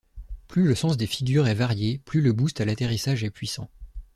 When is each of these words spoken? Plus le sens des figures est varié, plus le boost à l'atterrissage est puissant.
Plus 0.47 0.63
le 0.67 0.73
sens 0.73 0.97
des 0.97 1.05
figures 1.05 1.45
est 1.47 1.53
varié, 1.53 1.99
plus 2.05 2.21
le 2.21 2.33
boost 2.33 2.59
à 2.59 2.65
l'atterrissage 2.65 3.23
est 3.23 3.29
puissant. 3.29 3.69